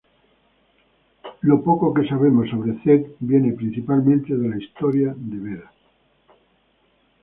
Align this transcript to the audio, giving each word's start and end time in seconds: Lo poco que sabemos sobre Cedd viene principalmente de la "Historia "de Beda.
Lo 1.41 1.61
poco 1.61 1.93
que 1.93 2.07
sabemos 2.09 2.49
sobre 2.49 2.73
Cedd 2.81 3.05
viene 3.19 3.51
principalmente 3.53 4.35
de 4.35 4.49
la 4.49 4.57
"Historia 4.57 5.13
"de 5.15 5.37
Beda. 5.37 5.71